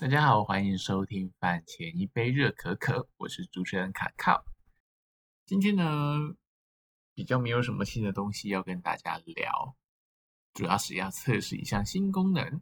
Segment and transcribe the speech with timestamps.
[0.00, 4.44] 大家好，欢迎收听饭前一杯热可可，我是主持人卡靠。
[5.46, 6.34] 今天呢，
[7.14, 9.76] 比较没有什么新的东西要跟大家聊，
[10.52, 12.60] 主要是要测试一项新功能，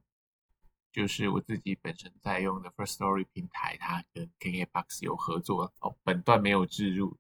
[0.93, 5.97] 就是我自己本身在用的 First Story 平台，它跟 KKBox 有合作哦。
[6.05, 7.17] 本段没有置入，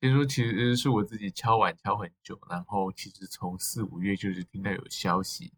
[0.00, 5.52] 所以说其实是我自己敲碗敲很久，然后其实从四五月就是听到有消息，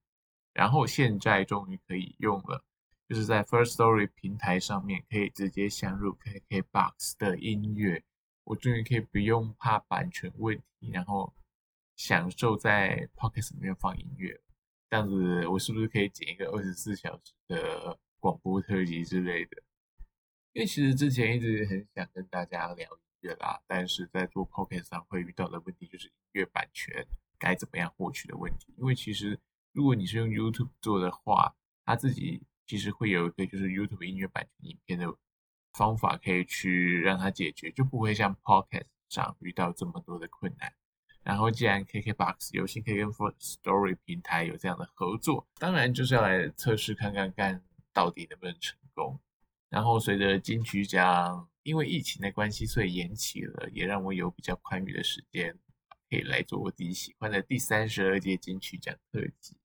[0.52, 2.62] 然后现在终于可以用了。
[3.08, 8.02] 就是在 First Story 平台上面可以直接相入 KKBox 的音乐，
[8.44, 11.34] 我终于可以不用怕版权问题，然后
[11.96, 14.40] 享受在 Pocket 里面放音乐。
[14.90, 19.62] 这样子，我是不是可以剪一个二十四小时的广播特辑之类的？
[20.52, 27.04] 因为其实之前一直很想跟大家聊音乐啦，但是在做 Pocket 上会遇到的问题就是音乐版权
[27.38, 28.72] 该怎么样获取的问题。
[28.78, 29.38] 因为其实
[29.72, 35.06] 如果你是用 YouTube 做的话，他自己其实会有一个就是 YouTube 音乐版权影片的
[35.72, 40.72] 方法，可以去让它解决，就不会像 Podcast 上遇到这么多的困难。
[41.22, 47.62] 然后既然 KKBox 有幸可以跟 First Story 平台有这样的合作，当然就是要来测试看看看
[47.92, 49.18] 到底能不能成功。
[49.70, 55.58] 然后随着金曲奖因为疫情的关系，所以延期了，也让我有比较宽裕的时间
[56.10, 59.56] 可以来做我自己喜欢的第三十二届金曲奖特辑。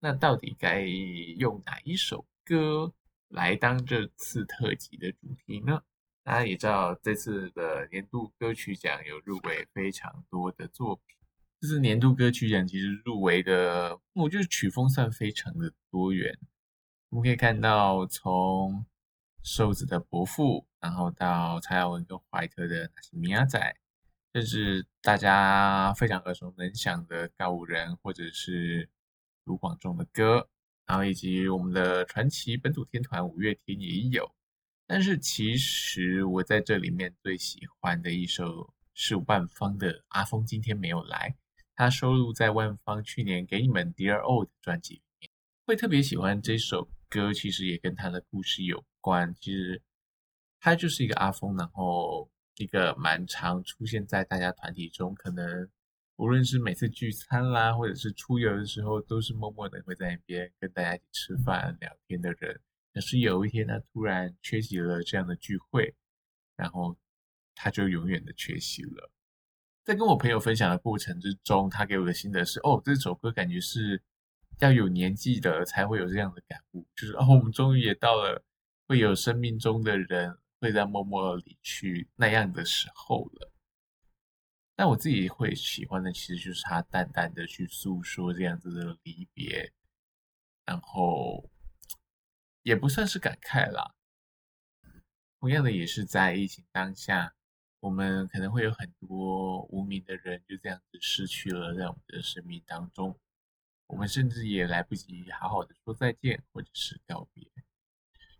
[0.00, 2.94] 那到底该用哪一首歌
[3.28, 5.82] 来当这次特辑的主题呢？
[6.22, 11.16] 大家也知道，这次的年度歌曲奖有入围非常多的作品。
[11.60, 16.38] 这次年度歌曲奖其实入围的，我觉得曲风算非常的多元。
[17.08, 18.86] 我们可以看到，从
[19.42, 23.76] 瘦子的伯父，然后到蔡耀文跟怀特的那些米亚仔，
[24.32, 28.88] 甚至大家非常耳熟能详的告五人，或者是。
[29.48, 30.46] 卢广仲的歌，
[30.86, 34.30] 然后以及我们的传奇本土天团五月天也有，
[34.86, 41.34] 但是其实我在这里面最喜欢的一首是万芳的《阿峰今天没有来》，
[41.74, 45.30] 它收录在万芳去年给你们《Dear Old》专辑里面。
[45.64, 49.34] 会特别喜欢这首歌，其实也跟他的故事有关。
[49.40, 49.80] 其实
[50.60, 55.68] 他就是一个阿峰，然后一个蛮常出现在大家团体中，可能。
[56.18, 62.60] 无论是每次聚餐啦，或者是出游的时候，都是默默的会在那边跟大家一起吃饭聊天的人。
[62.92, 65.94] 可是有一天他突然缺席了这样的聚会，
[66.56, 66.96] 然后
[67.54, 69.12] 他就永远的缺席了。
[69.84, 74.02] 在跟我朋友分享的过程之中，他给我的心得是：哦，这首歌感觉是
[74.58, 78.44] 要有年纪的才会有这样的感悟，就是哦，我们终于也到了
[78.88, 83.37] 会有生命中的人会在默默离去那样的时候了。
[84.80, 89.72] 但我自己会喜欢的，其实就是他淡淡的去诉说这样子的离别，
[90.64, 91.50] 然后
[92.62, 93.96] 也不算是感慨啦。
[95.40, 97.34] 同样的，也是在疫情当下，
[97.80, 103.18] 我们可能会有很多无名的人就这样子失去了在我们的生命当中，
[103.88, 107.44] 我们甚至也来不及好好的说再见或者是告别。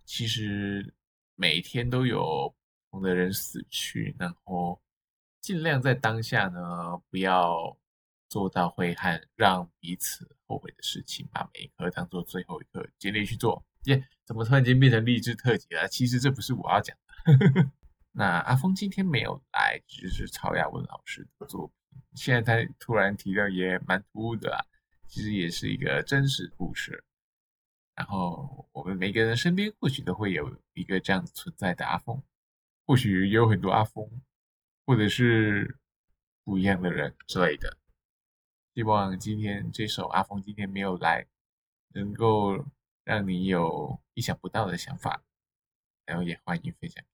[0.05, 0.95] 其实
[1.35, 2.55] 每天都有
[2.91, 4.81] 不同的人死去，然后。
[5.49, 7.75] 尽量在当下呢，不要
[8.29, 13.65] 做到会和让彼此后悔的事情，把每一刻当做最后一刻，尽力去做。
[13.85, 15.89] 耶，怎么突然间变成励志特辑了？
[15.89, 17.71] 其实这不是我要讲的。
[18.13, 22.03] 那阿峰今天没有来，就是曹雅文老师的作品。
[22.15, 24.61] 现在他突然提到，也蛮突兀的啊。
[25.07, 27.03] 其实也是一个真实故事。
[27.95, 32.23] 然后我们每个人身边或许都会有一个这样子存在的阿峰，
[32.85, 34.07] 或许也有很多阿峰。
[34.89, 35.77] 或者是
[36.45, 37.77] 不一样的人之类的，
[38.75, 41.27] 希望今天这首阿峰今天没有来，
[41.89, 42.65] 能够
[43.05, 45.23] 让你有意想不到的想法，
[46.07, 47.05] 然后也欢迎分享。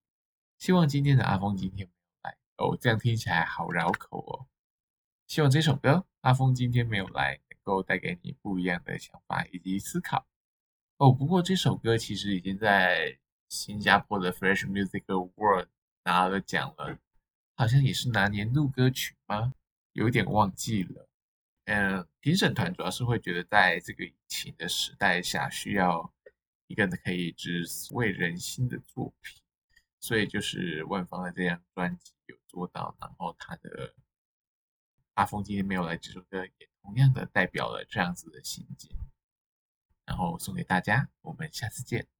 [0.56, 4.46] 希望今天的阿峰今天没有来哦，这样听起来好绕口哦。
[5.26, 10.28] 希望这首歌阿峰今天没有来，能够带给你不一样的想法以及思考
[10.98, 11.10] 哦。
[11.10, 13.18] 不过这首歌其实已经在
[13.48, 15.66] 新加坡的 Fresh Music Award
[16.04, 17.00] 拿了奖了。
[17.56, 19.54] 好像也是拿年度歌曲吗？
[19.92, 21.08] 有点忘记了。
[21.66, 26.12] 嗯，评审团主要是会觉得，在这个疫情的时代下，需要
[26.66, 29.40] 一个可以直慰人心的作品，
[30.00, 32.94] 所以就是万芳的这张专辑有做到。
[33.00, 33.94] 然后他的
[35.14, 38.90] 阿峰今天没有来，这首歌也同样的代表了这样子的心境。
[40.04, 42.13] 然后送给大家，我们下次见。